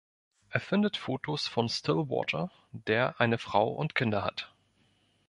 [0.49, 4.51] Er findet Fotos von Stillwater, der eine Frau und Kinder hat.